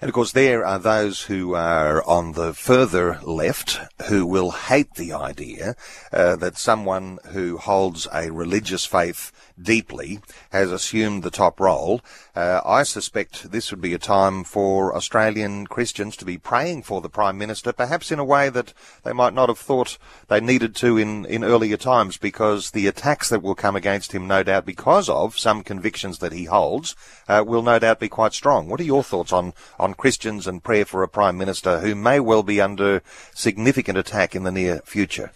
And 0.00 0.08
of 0.08 0.14
course, 0.14 0.32
there 0.32 0.66
are 0.66 0.78
those 0.78 1.22
who 1.22 1.54
are 1.54 2.02
on 2.04 2.32
the 2.32 2.52
further 2.52 3.20
left 3.22 3.78
who 4.08 4.26
will 4.26 4.50
hate 4.50 4.94
the 4.94 5.12
idea 5.12 5.76
uh, 6.12 6.34
that 6.36 6.58
someone 6.58 7.18
who 7.28 7.58
holds 7.58 8.08
a 8.12 8.30
religious 8.30 8.84
faith 8.84 9.30
deeply 9.60 10.20
has 10.50 10.70
assumed 10.70 11.22
the 11.22 11.30
top 11.30 11.60
role. 11.60 12.00
Uh, 12.34 12.60
I 12.64 12.82
suspect 12.82 13.50
this 13.50 13.70
would 13.70 13.80
be 13.80 13.94
a 13.94 13.98
time 13.98 14.44
for 14.44 14.94
Australian 14.94 15.66
Christians 15.66 16.16
to 16.16 16.24
be 16.24 16.38
praying 16.38 16.82
for 16.82 17.00
the 17.00 17.08
Prime 17.08 17.38
Minister, 17.38 17.72
perhaps 17.72 18.10
in 18.10 18.18
a 18.18 18.24
way 18.24 18.48
that 18.48 18.72
they 19.04 19.12
might 19.12 19.34
not 19.34 19.48
have 19.48 19.58
thought 19.58 19.98
they 20.28 20.40
needed 20.40 20.74
to 20.76 20.96
in, 20.96 21.24
in 21.26 21.44
earlier 21.44 21.76
times, 21.76 22.16
because 22.16 22.70
the 22.70 22.86
attacks 22.86 23.28
that 23.28 23.42
will 23.42 23.54
come 23.54 23.76
against 23.76 24.12
him, 24.12 24.26
no 24.26 24.42
doubt 24.42 24.64
because 24.64 25.08
of 25.08 25.38
some 25.38 25.62
convictions 25.62 26.18
that 26.18 26.32
he 26.32 26.44
holds, 26.44 26.96
uh, 27.28 27.44
will 27.46 27.62
no 27.62 27.78
doubt 27.78 28.00
be 28.00 28.08
quite 28.08 28.32
strong. 28.32 28.68
What 28.68 28.80
are 28.80 28.84
your 28.84 29.02
thoughts 29.02 29.32
on, 29.32 29.52
on 29.78 29.94
Christians 29.94 30.46
and 30.46 30.62
prayer 30.62 30.84
for 30.84 31.02
a 31.02 31.08
Prime 31.08 31.36
Minister 31.36 31.80
who 31.80 31.94
may 31.94 32.20
well 32.20 32.42
be 32.42 32.60
under 32.60 33.02
significant 33.34 33.98
attack 33.98 34.34
in 34.34 34.44
the 34.44 34.52
near 34.52 34.80
future? 34.84 35.32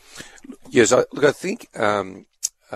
Yes, 0.71 0.93
I, 0.93 0.99
look, 1.13 1.25
I 1.25 1.33
think 1.33 1.69
um, 1.79 2.27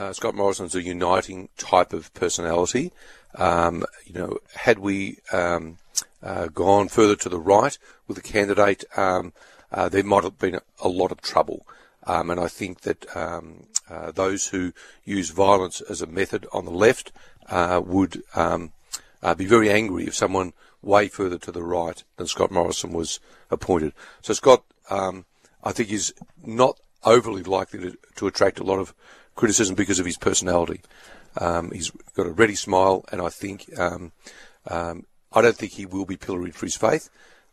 uh, 0.00 0.12
Scott 0.14 0.35
Morrison's 0.35 0.75
a 0.75 0.83
uniting 0.83 1.50
type 1.59 1.92
of 1.92 2.12
personality. 2.14 2.90
Um, 3.35 3.85
you 4.07 4.14
know, 4.14 4.38
had 4.54 4.78
we 4.78 5.19
um, 5.30 5.76
uh, 6.23 6.47
gone 6.47 6.88
further 6.88 7.16
to 7.16 7.28
the 7.28 7.38
right 7.38 7.76
with 8.09 8.16
a 8.16 8.23
candidate, 8.23 8.85
um, 8.97 9.35
uh, 9.71 9.90
there 9.90 10.02
might 10.02 10.25
have 10.25 10.38
been 10.38 10.59
a, 10.83 10.88
lot 10.88 11.12
of 11.12 11.21
trouble. 11.21 11.66
Um, 12.07 12.30
and 12.30 12.40
I 12.40 12.49
think 12.49 12.80
that 12.80 13.14
um, 13.14 13.66
uh, 13.90 14.11
those 14.11 14.49
who 14.49 14.73
use 15.04 15.30
violence 15.30 15.83
as 15.83 16.00
a 16.00 16.07
method 16.07 16.47
on 16.50 16.64
the 16.64 16.71
left 16.71 17.12
uh, 17.50 17.83
would 17.85 18.23
um, 18.35 18.73
uh, 19.23 19.35
be 19.35 19.45
very 19.45 19.71
angry 19.71 20.07
if 20.07 20.14
someone 20.14 20.54
way 20.80 21.09
further 21.09 21.37
to 21.38 21.52
the 21.52 21.62
right 21.62 22.02
than 22.16 22.26
Scott 22.26 22.50
Morrison 22.50 22.92
was 22.92 23.21
appointed. 23.50 23.92
So 24.23 24.33
Scott, 24.33 24.64
I 24.90 25.73
think, 25.73 25.92
is 25.92 26.14
not 26.42 26.80
overly 27.04 27.42
likely 27.42 27.80
to, 27.80 27.99
to 28.16 28.26
attract 28.26 28.61
a 28.61 28.64
lot 28.64 28.78
of 28.78 28.95
criticism 29.40 29.75
because 29.75 29.99
of 29.99 30.06
his 30.06 30.16
personality. 30.16 30.80
Um, 31.37 31.70
he's 31.73 31.90
got 32.14 32.26
a 32.26 32.30
ready 32.30 32.54
smile, 32.54 33.04
and 33.11 33.20
I 33.20 33.28
think 33.28 33.66
um, 33.78 34.12
um, 34.68 35.06
I 35.32 35.40
don't 35.42 35.56
think 35.56 35.73
he 35.73 35.87
will 35.87 36.04
be 36.04 36.16
pilloried 36.16 36.54
for 36.54 36.66
his 36.66 36.76
faith. 36.76 37.09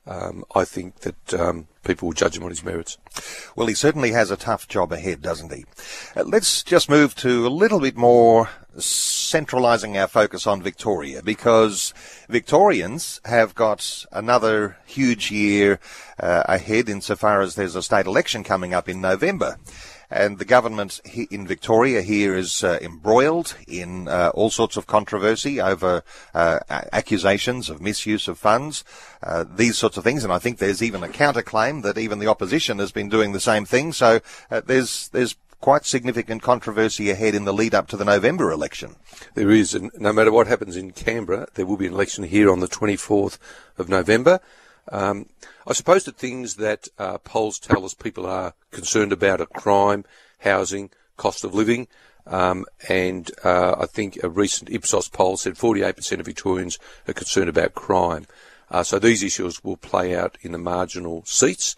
Um, 0.05 0.45
I 0.55 0.63
think 0.63 1.01
that 1.01 1.33
um, 1.33 1.67
people 1.83 2.07
will 2.07 2.13
judge 2.13 2.37
him 2.37 2.43
on 2.43 2.49
his 2.49 2.63
merits. 2.63 2.97
Well, 3.57 3.67
he 3.67 3.73
certainly 3.73 4.11
has 4.11 4.31
a 4.31 4.37
tough 4.37 4.67
job 4.67 4.93
ahead, 4.93 5.21
doesn't 5.21 5.51
he? 5.51 5.65
Uh, 6.15 6.23
let's 6.23 6.63
just 6.63 6.89
move 6.89 7.13
to 7.15 7.45
a 7.45 7.49
little 7.49 7.81
bit 7.81 7.97
more 7.97 8.49
centralising 8.77 9.97
our 9.97 10.07
focus 10.07 10.47
on 10.47 10.61
Victoria 10.61 11.21
because 11.21 11.93
Victorians 12.29 13.19
have 13.25 13.53
got 13.53 14.05
another 14.13 14.77
huge 14.85 15.29
year 15.29 15.79
uh, 16.19 16.43
ahead 16.45 16.87
insofar 16.87 17.41
as 17.41 17.55
there's 17.55 17.75
a 17.75 17.83
state 17.83 18.05
election 18.05 18.45
coming 18.45 18.73
up 18.73 18.87
in 18.87 19.01
November 19.01 19.57
and 20.09 20.39
the 20.39 20.45
government 20.45 21.01
in 21.31 21.45
Victoria 21.45 22.01
here 22.01 22.35
is 22.35 22.63
uh, 22.63 22.79
embroiled 22.81 23.55
in 23.67 24.07
uh, 24.07 24.31
all 24.33 24.49
sorts 24.49 24.77
of 24.77 24.87
controversy 24.87 25.59
over 25.59 26.03
uh, 26.33 26.59
accusations 26.69 27.69
of 27.69 27.81
misuse 27.81 28.27
of 28.27 28.37
funds, 28.37 28.83
uh, 29.23 29.43
these 29.55 29.77
sorts 29.77 29.97
of 29.97 30.03
things. 30.03 30.23
And 30.23 30.31
I 30.31 30.39
think 30.39 30.57
there's 30.57 30.83
even 30.83 31.03
a 31.03 31.07
counterclaim 31.07 31.83
that 31.83 31.97
even 31.97 32.19
the 32.19 32.27
opposition 32.27 32.79
has 32.79 32.91
been 32.91 33.09
doing 33.09 33.33
the 33.33 33.39
same 33.39 33.65
thing. 33.65 33.91
So 33.91 34.21
uh, 34.49 34.61
there's 34.65 35.09
there's 35.09 35.35
quite 35.59 35.85
significant 35.85 36.41
controversy 36.41 37.09
ahead 37.09 37.33
in 37.33 37.45
the 37.45 37.53
lead 37.53 37.73
up 37.73 37.87
to 37.87 37.97
the 37.97 38.05
November 38.05 38.51
election. 38.51 38.95
There 39.33 39.49
is, 39.49 39.73
and 39.73 39.91
no 39.97 40.13
matter 40.13 40.31
what 40.31 40.47
happens 40.47 40.77
in 40.77 40.91
Canberra, 40.91 41.47
there 41.55 41.65
will 41.65 41.77
be 41.77 41.87
an 41.87 41.93
election 41.93 42.23
here 42.23 42.51
on 42.51 42.59
the 42.59 42.67
24th 42.67 43.39
of 43.77 43.89
November. 43.89 44.39
Um, 44.91 45.27
I 45.67 45.73
suppose 45.73 46.05
the 46.05 46.11
things 46.11 46.55
that 46.55 46.87
uh, 46.97 47.17
polls 47.19 47.59
tell 47.59 47.83
us 47.85 47.93
people 47.93 48.25
are 48.25 48.53
concerned 48.71 49.11
about 49.11 49.41
are 49.41 49.45
crime, 49.45 50.05
housing, 50.39 50.91
cost 51.17 51.43
of 51.43 51.53
living, 51.53 51.87
um, 52.25 52.65
and 52.89 53.29
uh, 53.43 53.75
I 53.79 53.85
think 53.85 54.21
a 54.23 54.29
recent 54.29 54.69
Ipsos 54.69 55.09
poll 55.09 55.37
said 55.37 55.55
48% 55.55 56.19
of 56.19 56.25
Victorians 56.25 56.77
are 57.07 57.13
concerned 57.13 57.49
about 57.49 57.73
crime. 57.73 58.27
Uh, 58.69 58.83
so 58.83 58.99
these 58.99 59.23
issues 59.23 59.63
will 59.63 59.77
play 59.77 60.15
out 60.15 60.37
in 60.41 60.51
the 60.51 60.57
marginal 60.57 61.23
seats, 61.25 61.75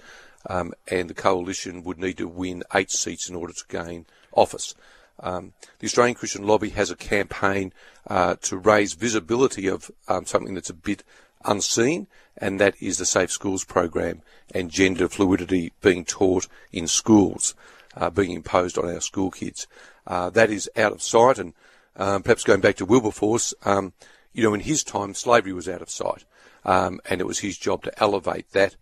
um, 0.49 0.73
and 0.87 1.09
the 1.09 1.13
coalition 1.13 1.83
would 1.83 1.99
need 1.99 2.17
to 2.17 2.27
win 2.27 2.63
eight 2.73 2.91
seats 2.91 3.29
in 3.29 3.35
order 3.35 3.53
to 3.53 3.63
gain 3.67 4.05
office. 4.33 4.73
Um, 5.21 5.53
the 5.79 5.85
Australian 5.85 6.15
Christian 6.15 6.47
Lobby 6.47 6.69
has 6.69 6.89
a 6.89 6.95
campaign 6.95 7.73
uh, 8.07 8.35
to 8.41 8.57
raise 8.57 8.93
visibility 8.93 9.67
of 9.67 9.91
um, 10.07 10.25
something 10.25 10.55
that's 10.55 10.69
a 10.69 10.73
bit 10.73 11.03
unseen, 11.45 12.07
and 12.37 12.59
that 12.59 12.75
is 12.79 12.97
the 12.97 13.05
Safe 13.05 13.31
Schools 13.31 13.63
program 13.63 14.21
and 14.53 14.71
gender 14.71 15.07
fluidity 15.07 15.73
being 15.81 16.05
taught 16.05 16.47
in 16.71 16.87
schools, 16.87 17.55
uh, 17.95 18.09
being 18.09 18.31
imposed 18.31 18.77
on 18.77 18.89
our 18.89 19.01
school 19.01 19.31
kids. 19.31 19.67
Uh, 20.07 20.29
that 20.29 20.49
is 20.49 20.69
out 20.75 20.91
of 20.91 21.01
sight, 21.01 21.37
and 21.37 21.53
um, 21.95 22.23
perhaps 22.23 22.43
going 22.43 22.61
back 22.61 22.75
to 22.77 22.85
Wilberforce, 22.85 23.53
um, 23.63 23.93
you 24.33 24.43
know, 24.43 24.53
in 24.53 24.61
his 24.61 24.83
time, 24.83 25.13
slavery 25.13 25.53
was 25.53 25.67
out 25.67 25.81
of 25.81 25.89
sight, 25.89 26.23
um, 26.65 26.99
and 27.09 27.21
it 27.21 27.27
was 27.27 27.39
his 27.39 27.57
job 27.57 27.83
to 27.83 27.99
elevate 27.99 28.51
that 28.51 28.75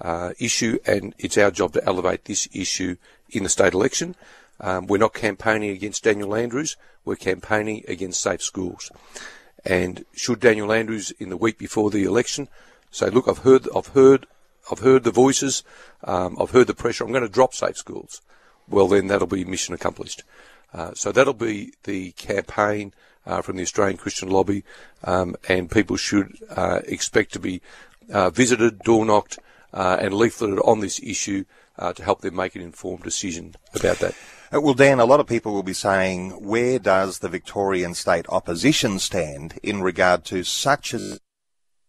uh, 0.00 0.32
issue, 0.38 0.78
and 0.86 1.14
it's 1.18 1.38
our 1.38 1.50
job 1.50 1.72
to 1.72 1.84
elevate 1.84 2.24
this 2.24 2.48
issue 2.52 2.96
in 3.30 3.42
the 3.42 3.48
state 3.48 3.74
election. 3.74 4.14
Um, 4.60 4.86
we're 4.86 4.98
not 4.98 5.14
campaigning 5.14 5.70
against 5.70 6.04
Daniel 6.04 6.34
Andrews, 6.34 6.76
we're 7.04 7.16
campaigning 7.16 7.84
against 7.88 8.20
safe 8.20 8.42
schools. 8.42 8.90
And 9.64 10.04
should 10.14 10.40
Daniel 10.40 10.72
Andrews 10.72 11.12
in 11.18 11.30
the 11.30 11.36
week 11.36 11.58
before 11.58 11.90
the 11.90 12.04
election 12.04 12.48
say, 12.90 13.08
look, 13.08 13.26
I've 13.28 13.38
heard, 13.38 13.66
I've 13.74 13.88
heard, 13.88 14.26
I've 14.70 14.80
heard 14.80 15.04
the 15.04 15.10
voices, 15.10 15.62
um, 16.04 16.36
I've 16.40 16.50
heard 16.50 16.66
the 16.66 16.74
pressure, 16.74 17.04
I'm 17.04 17.12
going 17.12 17.22
to 17.22 17.28
drop 17.28 17.54
safe 17.54 17.76
schools. 17.76 18.20
Well, 18.68 18.88
then 18.88 19.08
that'll 19.08 19.26
be 19.26 19.44
mission 19.44 19.74
accomplished. 19.74 20.22
Uh, 20.72 20.92
so 20.94 21.12
that'll 21.12 21.34
be 21.34 21.72
the 21.84 22.12
campaign 22.12 22.92
uh, 23.26 23.42
from 23.42 23.56
the 23.56 23.62
Australian 23.62 23.96
Christian 23.96 24.28
Lobby, 24.28 24.64
um, 25.04 25.36
and 25.48 25.70
people 25.70 25.96
should 25.96 26.36
uh, 26.50 26.80
expect 26.86 27.32
to 27.32 27.38
be 27.38 27.62
uh, 28.12 28.30
visited, 28.30 28.80
door 28.80 29.06
knocked, 29.06 29.38
uh, 29.72 29.96
and 30.00 30.12
leafleted 30.12 30.66
on 30.66 30.80
this 30.80 31.00
issue 31.02 31.44
uh, 31.78 31.92
to 31.92 32.04
help 32.04 32.20
them 32.20 32.36
make 32.36 32.54
an 32.54 32.62
informed 32.62 33.02
decision 33.02 33.54
about 33.74 33.98
that. 33.98 34.14
Uh, 34.54 34.60
well, 34.60 34.74
Dan, 34.74 35.00
a 35.00 35.04
lot 35.04 35.18
of 35.18 35.26
people 35.26 35.52
will 35.52 35.64
be 35.64 35.72
saying, 35.72 36.30
where 36.30 36.78
does 36.78 37.18
the 37.18 37.28
Victorian 37.28 37.92
state 37.92 38.24
opposition 38.28 39.00
stand 39.00 39.58
in 39.64 39.82
regard 39.82 40.24
to 40.24 40.44
such 40.44 40.94
an 40.94 41.18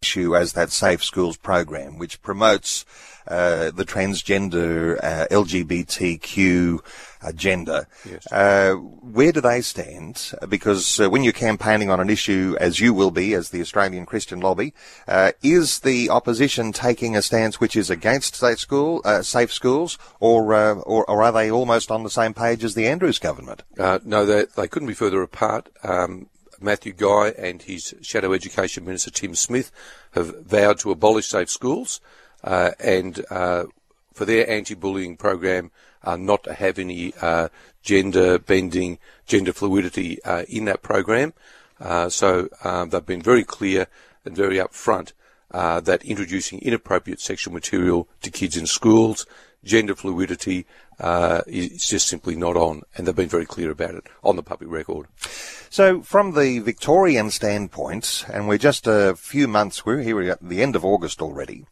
issue 0.06 0.36
as 0.36 0.52
that 0.52 0.70
Safe 0.70 1.02
Schools 1.02 1.36
program, 1.36 1.98
which 1.98 2.22
promotes 2.22 2.84
uh, 3.26 3.72
the 3.72 3.84
transgender 3.84 5.02
uh, 5.02 5.26
LGBTQ 5.32 6.78
agenda. 7.22 7.88
Yes. 8.08 8.30
Uh, 8.30 8.74
where 8.74 9.32
do 9.32 9.40
they 9.40 9.62
stand? 9.62 10.32
Because 10.48 11.00
uh, 11.00 11.10
when 11.10 11.24
you're 11.24 11.32
campaigning 11.32 11.90
on 11.90 11.98
an 11.98 12.08
issue, 12.08 12.56
as 12.60 12.78
you 12.78 12.94
will 12.94 13.10
be, 13.10 13.34
as 13.34 13.50
the 13.50 13.60
Australian 13.60 14.06
Christian 14.06 14.38
Lobby, 14.38 14.74
uh, 15.08 15.32
is 15.42 15.80
the 15.80 16.08
opposition 16.08 16.70
taking 16.70 17.16
a 17.16 17.22
stance 17.22 17.58
which 17.58 17.74
is 17.74 17.90
against 17.90 18.36
safe 18.36 18.60
school, 18.60 19.00
uh, 19.04 19.22
safe 19.22 19.52
schools, 19.52 19.98
or, 20.20 20.54
or, 20.54 21.10
or 21.10 21.22
are 21.24 21.32
they 21.32 21.50
almost 21.50 21.90
on 21.90 22.04
the 22.04 22.10
same 22.10 22.32
page 22.32 22.62
as 22.62 22.76
the 22.76 22.86
Andrews 22.86 23.18
government? 23.18 23.64
no, 24.04 24.24
they, 24.24 24.44
they 24.56 24.68
couldn't 24.68 24.88
be 24.88 24.94
further 24.94 25.20
apart. 25.22 25.68
Um, 25.82 26.28
Matthew 26.60 26.92
Guy 26.92 27.28
and 27.38 27.62
his 27.62 27.94
Shadow 28.02 28.32
Education 28.32 28.84
Minister 28.84 29.10
Tim 29.10 29.34
Smith 29.34 29.70
have 30.12 30.44
vowed 30.44 30.78
to 30.80 30.90
abolish 30.90 31.28
safe 31.28 31.50
schools 31.50 32.00
uh, 32.44 32.70
and 32.78 33.24
uh, 33.30 33.64
for 34.12 34.24
their 34.24 34.48
anti-bullying 34.48 35.16
program 35.16 35.70
uh, 36.02 36.16
not 36.16 36.44
to 36.44 36.54
have 36.54 36.78
any 36.78 37.12
uh, 37.20 37.48
gender 37.82 38.38
bending, 38.38 38.98
gender 39.26 39.52
fluidity 39.52 40.22
uh, 40.24 40.44
in 40.48 40.64
that 40.66 40.82
program. 40.82 41.34
Uh, 41.80 42.08
so 42.08 42.48
um, 42.64 42.88
they've 42.90 43.04
been 43.04 43.22
very 43.22 43.44
clear 43.44 43.86
and 44.24 44.34
very 44.34 44.56
upfront 44.56 45.12
Uh, 45.50 45.80
that 45.80 46.04
introducing 46.04 46.58
inappropriate 46.60 47.20
sexual 47.20 47.54
material 47.54 48.08
to 48.20 48.30
kids 48.30 48.56
in 48.56 48.66
schools, 48.66 49.26
gender 49.62 49.94
fluidity, 49.94 50.66
uh, 50.98 51.42
is 51.46 51.88
just 51.88 52.08
simply 52.08 52.34
not 52.34 52.56
on, 52.56 52.82
and 52.96 53.06
they've 53.06 53.14
been 53.14 53.28
very 53.28 53.46
clear 53.46 53.70
about 53.70 53.94
it 53.94 54.06
on 54.24 54.36
the 54.36 54.42
public 54.42 54.70
record. 54.70 55.06
So, 55.70 56.02
from 56.02 56.32
the 56.32 56.60
Victorian 56.60 57.30
standpoint, 57.30 58.24
and 58.32 58.48
we're 58.48 58.58
just 58.58 58.86
a 58.86 59.14
few 59.16 59.46
months, 59.46 59.84
we're 59.84 60.00
here 60.00 60.20
at 60.22 60.38
the 60.40 60.62
end 60.62 60.74
of 60.74 60.84
August 60.84 61.20
already, 61.20 61.66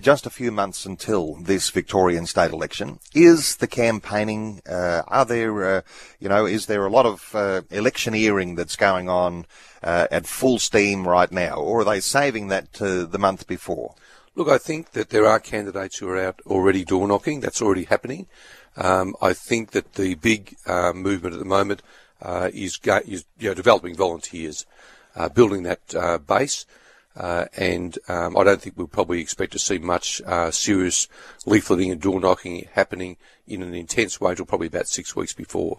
just 0.00 0.26
a 0.26 0.30
few 0.30 0.50
months 0.50 0.86
until 0.86 1.34
this 1.36 1.70
Victorian 1.70 2.26
state 2.26 2.52
election. 2.52 2.98
Is 3.14 3.56
the 3.56 3.66
campaigning, 3.66 4.60
uh, 4.68 5.02
are 5.08 5.24
there, 5.24 5.76
uh, 5.76 5.82
you 6.18 6.28
know, 6.28 6.46
is 6.46 6.66
there 6.66 6.86
a 6.86 6.90
lot 6.90 7.06
of 7.06 7.34
uh, 7.34 7.62
electioneering 7.70 8.54
that's 8.54 8.76
going 8.76 9.08
on 9.08 9.46
uh, 9.82 10.06
at 10.10 10.26
full 10.26 10.58
steam 10.58 11.06
right 11.06 11.30
now, 11.30 11.56
or 11.56 11.80
are 11.80 11.84
they 11.84 12.00
saving 12.00 12.48
that 12.48 12.72
to 12.74 13.06
the 13.06 13.18
month 13.18 13.46
before? 13.46 13.94
Look, 14.34 14.48
I 14.48 14.58
think 14.58 14.92
that 14.92 15.10
there 15.10 15.26
are 15.26 15.38
candidates 15.38 15.98
who 15.98 16.08
are 16.08 16.18
out 16.18 16.40
already 16.46 16.84
door 16.84 17.06
knocking. 17.06 17.40
That's 17.40 17.62
already 17.62 17.84
happening. 17.84 18.26
Um, 18.76 19.14
I 19.22 19.32
think 19.32 19.70
that 19.70 19.94
the 19.94 20.16
big 20.16 20.56
uh, 20.66 20.92
movement 20.92 21.34
at 21.34 21.38
the 21.38 21.44
moment 21.46 21.82
uh, 22.20 22.50
is, 22.52 22.80
is 23.06 23.24
you 23.38 23.48
know, 23.48 23.54
developing 23.54 23.94
volunteers, 23.94 24.66
building 25.34 25.62
that 25.62 26.24
base. 26.26 26.66
Uh, 27.16 27.46
and 27.56 27.98
um, 28.08 28.36
I 28.36 28.42
don't 28.42 28.60
think 28.60 28.76
we'll 28.76 28.88
probably 28.88 29.20
expect 29.20 29.52
to 29.52 29.58
see 29.58 29.78
much 29.78 30.20
uh, 30.26 30.50
serious 30.50 31.06
leafleting 31.46 31.92
and 31.92 32.00
door 32.00 32.20
knocking 32.20 32.66
happening 32.72 33.16
in 33.46 33.62
an 33.62 33.74
intense 33.74 34.20
way 34.20 34.30
until 34.30 34.46
probably 34.46 34.66
about 34.66 34.88
six 34.88 35.14
weeks 35.14 35.32
before. 35.32 35.78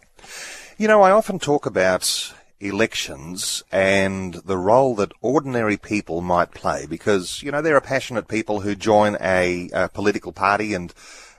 You 0.77 0.87
know, 0.87 1.01
I 1.01 1.11
often 1.11 1.39
talk 1.39 1.65
about 1.65 2.33
elections 2.61 3.63
and 3.71 4.35
the 4.35 4.57
role 4.57 4.95
that 4.95 5.11
ordinary 5.21 5.75
people 5.75 6.21
might 6.21 6.51
play 6.51 6.85
because, 6.85 7.43
you 7.43 7.51
know, 7.51 7.61
there 7.61 7.75
are 7.75 7.81
passionate 7.81 8.29
people 8.29 8.61
who 8.61 8.75
join 8.75 9.17
a, 9.19 9.69
a 9.73 9.89
political 9.89 10.31
party 10.31 10.73
and 10.73 10.93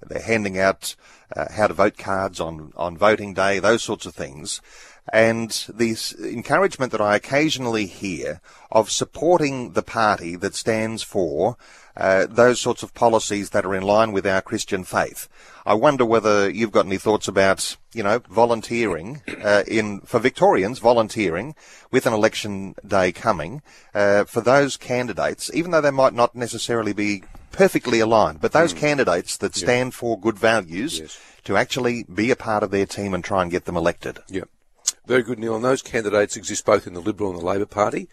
they're 0.06 0.20
handing 0.20 0.58
out 0.58 0.94
uh, 1.34 1.46
how 1.50 1.66
to 1.66 1.74
vote 1.74 1.96
cards 1.96 2.38
on, 2.38 2.72
on 2.76 2.98
voting 2.98 3.32
day, 3.32 3.58
those 3.58 3.82
sorts 3.82 4.04
of 4.04 4.14
things 4.14 4.60
and 5.12 5.50
the 5.72 5.96
encouragement 6.20 6.92
that 6.92 7.00
I 7.00 7.16
occasionally 7.16 7.86
hear 7.86 8.40
of 8.70 8.90
supporting 8.90 9.72
the 9.72 9.82
party 9.82 10.36
that 10.36 10.54
stands 10.54 11.02
for 11.02 11.56
uh, 11.96 12.26
those 12.28 12.60
sorts 12.60 12.82
of 12.82 12.92
policies 12.92 13.50
that 13.50 13.64
are 13.64 13.75
in 13.75 13.82
line 13.82 14.12
with 14.12 14.26
our 14.26 14.42
Christian 14.42 14.84
faith. 14.84 15.28
I 15.64 15.75
wonder 15.75 16.04
whether 16.04 16.48
you've 16.48 16.72
got 16.72 16.86
any 16.86 16.98
thoughts 16.98 17.26
about, 17.26 17.76
you 17.94 18.02
know, 18.02 18.18
volunteering 18.28 19.22
uh, 19.42 19.64
in 19.66 20.00
for 20.00 20.18
Victorians 20.18 20.78
volunteering 20.78 21.54
with 21.90 22.06
an 22.06 22.12
election 22.12 22.75
day 22.86 23.12
coming 23.12 23.62
uh, 23.94 24.25
for 24.25 24.40
those 24.40 24.76
candidates, 24.76 25.50
even 25.54 25.70
though 25.70 25.80
they 25.80 25.90
might 25.90 26.14
not 26.14 26.34
necessarily 26.34 26.92
be 26.92 27.22
perfectly 27.52 28.00
aligned, 28.00 28.40
but 28.40 28.52
those 28.52 28.75
mm. 28.75 28.78
candidates 28.78 29.38
that 29.38 29.54
stand 29.54 29.92
yeah. 29.92 29.96
for 29.96 30.20
good 30.20 30.38
values 30.38 31.00
yes. 31.00 31.18
to 31.44 31.56
actually 31.56 32.04
be 32.04 32.30
a 32.30 32.36
part 32.36 32.62
of 32.62 32.70
their 32.70 32.86
team 32.86 33.14
and 33.14 33.25
try 33.25 33.40
and 33.42 33.50
get 33.50 33.64
them 33.64 33.76
elected. 33.76 34.18
Yep. 34.28 34.48
Very 35.06 35.22
good, 35.22 35.38
Neil. 35.38 35.56
And 35.56 35.64
those 35.64 35.82
candidates 35.82 36.36
exist 36.36 36.64
both 36.64 36.86
in 36.86 36.94
the 36.94 37.00
Liberal 37.00 37.30
and 37.30 37.40
the 37.40 37.44
Labor 37.44 37.66
Party, 37.66 38.08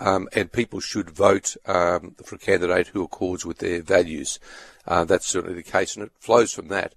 um, 0.00 0.28
and 0.34 0.50
people 0.50 0.80
should 0.80 1.10
vote 1.10 1.56
um, 1.66 2.14
for 2.24 2.36
a 2.36 2.38
candidate 2.38 2.88
who 2.88 3.02
accords 3.02 3.44
with 3.44 3.58
their 3.58 3.82
values. 3.82 4.38
Uh, 4.86 5.04
that's 5.04 5.26
certainly 5.26 5.54
the 5.54 5.62
case, 5.62 5.94
and 5.94 6.06
it 6.06 6.12
flows 6.18 6.52
from 6.52 6.68
that 6.68 6.94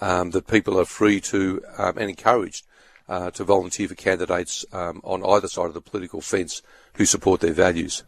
um, 0.00 0.30
that 0.30 0.46
people 0.46 0.78
are 0.78 0.84
free 0.84 1.20
to 1.20 1.62
um, 1.78 1.96
and 1.96 2.10
encouraged 2.10 2.66
uh, 3.08 3.30
to 3.30 3.44
volunteer 3.44 3.88
for 3.88 3.94
candidates 3.94 4.64
um, 4.72 5.00
on 5.04 5.24
either 5.24 5.48
side 5.48 5.66
of 5.66 5.74
the 5.74 5.80
political 5.80 6.20
fence 6.20 6.62
who 6.94 7.04
support 7.04 7.40
their 7.40 7.52
values. 7.52 8.02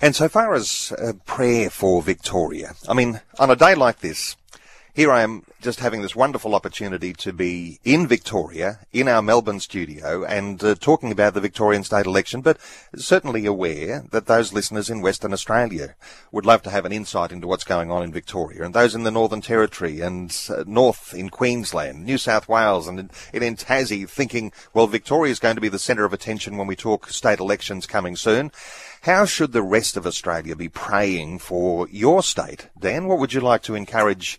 And 0.00 0.16
so 0.16 0.28
far 0.28 0.54
as 0.54 0.92
uh, 0.98 1.12
prayer 1.24 1.70
for 1.70 2.02
Victoria, 2.02 2.74
I 2.88 2.94
mean, 2.94 3.20
on 3.38 3.50
a 3.50 3.56
day 3.56 3.74
like 3.74 4.00
this, 4.00 4.36
here 4.94 5.10
I 5.10 5.22
am 5.22 5.44
just 5.62 5.80
having 5.80 6.02
this 6.02 6.14
wonderful 6.14 6.54
opportunity 6.54 7.14
to 7.14 7.32
be 7.32 7.80
in 7.82 8.06
Victoria, 8.06 8.80
in 8.92 9.08
our 9.08 9.22
Melbourne 9.22 9.60
studio, 9.60 10.22
and 10.24 10.62
uh, 10.62 10.74
talking 10.74 11.10
about 11.10 11.32
the 11.32 11.40
Victorian 11.40 11.82
state 11.82 12.04
election, 12.04 12.42
but 12.42 12.58
certainly 12.94 13.46
aware 13.46 14.04
that 14.10 14.26
those 14.26 14.52
listeners 14.52 14.90
in 14.90 15.00
Western 15.00 15.32
Australia 15.32 15.94
would 16.30 16.44
love 16.44 16.62
to 16.62 16.70
have 16.70 16.84
an 16.84 16.92
insight 16.92 17.32
into 17.32 17.46
what's 17.46 17.64
going 17.64 17.90
on 17.90 18.02
in 18.02 18.12
Victoria, 18.12 18.64
and 18.64 18.74
those 18.74 18.94
in 18.94 19.04
the 19.04 19.10
Northern 19.10 19.40
Territory 19.40 20.00
and 20.00 20.36
uh, 20.50 20.62
North 20.66 21.14
in 21.14 21.30
Queensland, 21.30 22.04
New 22.04 22.18
South 22.18 22.46
Wales, 22.46 22.86
and 22.86 22.98
in, 23.32 23.42
in 23.42 23.56
Tassie, 23.56 24.06
thinking, 24.06 24.52
well, 24.74 24.86
Victoria 24.86 25.32
is 25.32 25.38
going 25.38 25.54
to 25.54 25.62
be 25.62 25.70
the 25.70 25.78
centre 25.78 26.04
of 26.04 26.12
attention 26.12 26.58
when 26.58 26.66
we 26.66 26.76
talk 26.76 27.08
state 27.08 27.40
elections 27.40 27.86
coming 27.86 28.14
soon. 28.14 28.52
How 29.02 29.24
should 29.24 29.52
the 29.52 29.62
rest 29.62 29.96
of 29.96 30.06
Australia 30.06 30.54
be 30.54 30.68
praying 30.68 31.38
for 31.38 31.88
your 31.88 32.22
state? 32.22 32.68
Dan, 32.78 33.06
what 33.06 33.18
would 33.18 33.32
you 33.32 33.40
like 33.40 33.62
to 33.62 33.74
encourage 33.74 34.38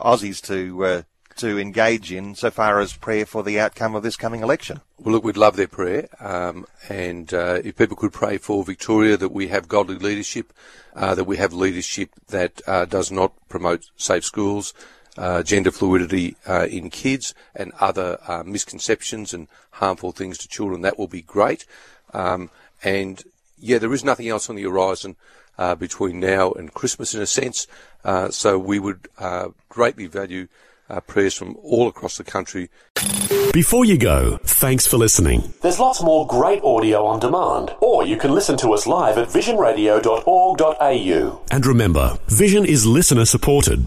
Aussies 0.00 0.40
to 0.42 0.84
uh, 0.84 1.02
to 1.36 1.58
engage 1.58 2.12
in 2.12 2.34
so 2.34 2.50
far 2.50 2.80
as 2.80 2.94
prayer 2.94 3.26
for 3.26 3.42
the 3.42 3.60
outcome 3.60 3.94
of 3.94 4.02
this 4.02 4.16
coming 4.16 4.42
election? 4.42 4.80
Well, 4.98 5.12
look, 5.12 5.24
we'd 5.24 5.36
love 5.36 5.56
their 5.56 5.68
prayer, 5.68 6.08
um, 6.18 6.66
and 6.88 7.32
uh, 7.32 7.60
if 7.62 7.76
people 7.76 7.96
could 7.96 8.12
pray 8.12 8.38
for 8.38 8.64
Victoria 8.64 9.16
that 9.16 9.32
we 9.32 9.48
have 9.48 9.68
godly 9.68 9.96
leadership, 9.96 10.52
uh, 10.94 11.14
that 11.14 11.24
we 11.24 11.36
have 11.36 11.52
leadership 11.52 12.10
that 12.28 12.62
uh, 12.66 12.86
does 12.86 13.10
not 13.10 13.32
promote 13.48 13.90
safe 13.96 14.24
schools, 14.24 14.72
uh, 15.18 15.42
gender 15.42 15.70
fluidity 15.70 16.36
uh, 16.46 16.66
in 16.70 16.90
kids, 16.90 17.34
and 17.54 17.72
other 17.80 18.18
uh, 18.26 18.42
misconceptions 18.44 19.34
and 19.34 19.48
harmful 19.72 20.12
things 20.12 20.38
to 20.38 20.48
children, 20.48 20.80
that 20.82 20.98
will 20.98 21.08
be 21.08 21.22
great. 21.22 21.66
Um, 22.14 22.50
and 22.82 23.22
yeah, 23.58 23.78
there 23.78 23.92
is 23.92 24.04
nothing 24.04 24.28
else 24.28 24.48
on 24.48 24.56
the 24.56 24.62
horizon 24.62 25.16
uh, 25.58 25.74
between 25.74 26.20
now 26.20 26.52
and 26.52 26.72
Christmas 26.72 27.14
in 27.14 27.22
a 27.22 27.26
sense. 27.26 27.66
Uh, 28.04 28.30
so 28.30 28.58
we 28.58 28.78
would 28.78 29.08
uh, 29.18 29.48
greatly 29.68 30.06
value 30.06 30.46
uh, 30.88 31.00
prayers 31.00 31.34
from 31.34 31.56
all 31.62 31.88
across 31.88 32.16
the 32.16 32.24
country. 32.24 32.70
Before 33.52 33.84
you 33.84 33.98
go, 33.98 34.38
thanks 34.44 34.86
for 34.86 34.98
listening. 34.98 35.52
There's 35.62 35.80
lots 35.80 36.02
more 36.02 36.26
great 36.26 36.62
audio 36.62 37.06
on 37.06 37.20
demand, 37.20 37.74
or 37.80 38.06
you 38.06 38.16
can 38.16 38.32
listen 38.32 38.58
to 38.58 38.74
us 38.74 38.86
live 38.86 39.16
at 39.16 39.28
visionradio.org.au. 39.28 41.40
And 41.50 41.66
remember, 41.66 42.18
Vision 42.28 42.66
is 42.66 42.86
listener 42.86 43.24
supported. 43.24 43.86